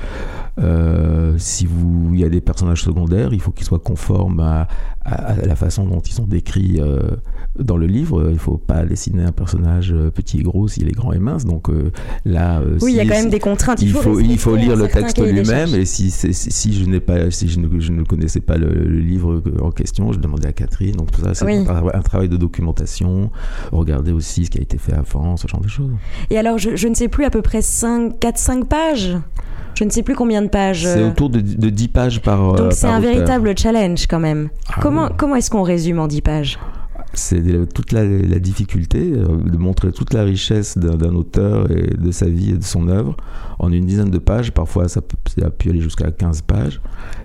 euh, 0.58 1.34
si 1.38 1.66
vous 1.66 2.10
il 2.14 2.20
y 2.20 2.24
a 2.24 2.28
des 2.28 2.40
personnages 2.40 2.82
secondaires, 2.82 3.32
il 3.32 3.40
faut 3.40 3.50
qu'ils 3.50 3.66
soient 3.66 3.78
conformes 3.78 4.40
à, 4.40 4.68
la 5.04 5.56
façon 5.56 5.84
dont 5.84 6.00
ils 6.00 6.12
sont 6.12 6.26
décrits 6.26 6.80
euh, 6.80 7.00
dans 7.58 7.76
le 7.76 7.86
livre, 7.86 8.30
il 8.30 8.38
faut 8.38 8.56
pas 8.56 8.84
dessiner 8.84 9.24
un 9.24 9.32
personnage 9.32 9.94
petit 10.14 10.40
et 10.40 10.42
gros 10.42 10.68
s'il 10.68 10.88
est 10.88 10.92
grand 10.92 11.12
et 11.12 11.18
mince. 11.18 11.44
Donc 11.44 11.68
là, 12.24 12.62
oui, 12.80 12.92
il 12.92 12.96
y 12.96 13.00
a 13.00 13.04
quand 13.04 13.20
même 13.20 13.30
des 13.30 13.38
contraintes. 13.38 13.82
Il, 13.82 13.92
faut, 13.92 14.18
il 14.20 14.38
faut 14.38 14.56
lire 14.56 14.76
le 14.76 14.88
texte 14.88 15.20
lui-même. 15.20 15.74
Et 15.74 15.84
si, 15.84 16.10
si, 16.10 16.72
je 16.72 16.84
n'ai 16.86 17.00
pas, 17.00 17.30
si 17.30 17.48
je 17.48 17.60
ne, 17.60 17.80
je 17.80 17.92
ne 17.92 18.04
connaissais 18.04 18.40
pas 18.40 18.56
le, 18.56 18.70
livre 18.84 19.42
en 19.60 19.70
question, 19.70 20.12
je 20.12 20.18
demandais 20.18 20.48
à 20.48 20.52
Catherine. 20.52 20.96
Donc 20.96 21.10
tout 21.10 21.22
ça, 21.22 21.34
c'est 21.34 21.68
un, 21.68 22.02
travail 22.02 22.28
de 22.28 22.36
documentation. 22.36 23.30
Regarder 23.70 24.12
aussi 24.12 24.46
ce 24.46 24.50
qui 24.50 24.58
a 24.58 24.62
été 24.62 24.78
fait 24.78 24.94
avant, 24.94 25.36
ce 25.36 25.46
genre 25.46 25.60
de 25.60 25.68
choses. 25.68 25.92
Et 26.30 26.38
alors, 26.38 26.58
je, 26.58 26.76
je 26.76 26.88
ne 26.88 26.94
sais 26.94 27.08
plus 27.08 27.24
à 27.24 27.30
peu 27.30 27.42
près 27.42 27.60
4-5 27.60 28.64
pages 28.64 29.16
je 29.74 29.84
ne 29.84 29.90
sais 29.90 30.02
plus 30.02 30.14
combien 30.14 30.42
de 30.42 30.48
pages. 30.48 30.84
C'est 30.86 31.02
autour 31.02 31.30
de, 31.30 31.40
de 31.40 31.70
10 31.70 31.88
pages 31.88 32.20
par. 32.20 32.52
Donc 32.54 32.72
c'est 32.72 32.86
un 32.86 33.00
véritable 33.00 33.56
challenge 33.58 34.06
quand 34.06 34.20
même. 34.20 34.50
Ah 34.68 34.80
comment 34.80 35.08
comment 35.16 35.36
est-ce 35.36 35.50
qu'on 35.50 35.62
résume 35.62 35.98
en 35.98 36.08
10 36.08 36.20
pages? 36.20 36.58
C'est 37.14 37.42
toute 37.72 37.92
la, 37.92 38.04
difficulté 38.38 39.12
euh, 39.12 39.36
de 39.36 39.56
montrer 39.58 39.92
toute 39.92 40.14
la 40.14 40.22
richesse 40.22 40.78
d'un 40.78 41.14
auteur 41.14 41.70
et 41.70 41.94
de 41.96 42.10
sa 42.10 42.26
vie 42.26 42.50
et 42.50 42.56
de 42.56 42.64
son 42.64 42.88
œuvre 42.88 43.16
en 43.58 43.70
une 43.70 43.84
dizaine 43.84 44.10
de 44.10 44.18
pages. 44.18 44.52
Parfois, 44.52 44.88
ça 44.88 45.02
peut, 45.02 45.16
ça 45.38 45.50
pu 45.50 45.70
aller 45.70 45.80
jusqu'à 45.80 46.10
15 46.10 46.42
pages, 46.42 46.80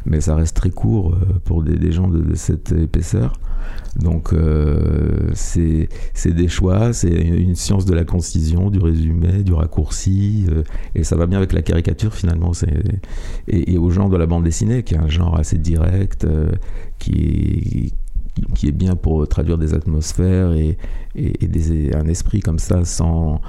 mais 0.06 0.20
ça 0.20 0.36
reste 0.36 0.56
très 0.56 0.72
court 0.72 1.14
euh, 1.14 1.40
pour 1.46 1.64
des, 1.64 1.92
gens 1.92 2.08
de, 2.08 2.36
cette 2.36 2.72
épaisseur. 2.74 3.34
Donc, 3.98 4.34
euh, 4.34 5.32
c'est 5.34 5.88
des 6.26 6.48
choix, 6.48 6.94
c'est 6.94 7.10
une 7.10 7.56
science 7.56 7.86
de 7.86 7.94
la 7.94 8.04
concision, 8.04 8.70
du 8.70 8.80
résumé, 8.80 9.44
du 9.44 9.54
raccourci, 9.54 10.46
et 10.96 11.04
ça 11.04 11.16
va 11.16 11.26
bien 11.26 11.38
avec 11.38 11.54
la 11.54 11.62
caricature 11.62 12.14
finalement. 12.14 12.52
Et, 13.48 13.74
et, 13.74 13.78
aux 13.78 13.90
gens 13.90 14.08
de 14.10 14.18
la 14.18 14.26
bande 14.26 14.44
dessinée, 14.44 14.84
qui 14.84 14.94
est 14.94 15.00
un 15.00 15.08
genre 15.08 15.38
assez 15.40 15.58
direct, 15.58 16.28
qui 17.00 17.94
qui 18.56 18.68
est 18.68 18.72
bien 18.72 18.96
pour 18.96 19.28
traduire 19.28 19.58
des 19.58 19.74
atmosphères 19.74 20.54
et, 20.54 20.78
des, 21.16 21.94
un 21.96 22.08
esprit 22.08 22.42
comme 22.42 22.60
ça 22.60 22.86
sans, 22.86 23.42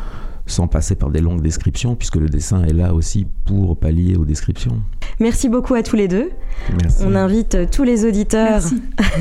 sans 0.46 0.66
passer 0.68 0.94
par 0.94 1.10
des 1.10 1.20
longues 1.20 1.42
descriptions, 1.42 1.94
puisque 1.94 2.16
le 2.16 2.28
dessin 2.28 2.64
est 2.64 2.72
là 2.72 2.94
aussi 2.94 3.26
pour 3.44 3.76
pallier 3.76 4.16
aux 4.16 4.24
descriptions. 4.24 4.82
Merci 5.20 5.48
beaucoup 5.48 5.74
à 5.74 5.82
tous 5.82 5.96
les 5.96 6.08
deux. 6.08 6.30
Merci. 6.80 7.02
On 7.04 7.14
invite 7.14 7.70
tous 7.70 7.84
les 7.84 8.04
auditeurs 8.04 8.62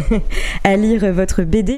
à 0.63 0.75
lire 0.75 1.11
votre 1.13 1.43
BD. 1.43 1.77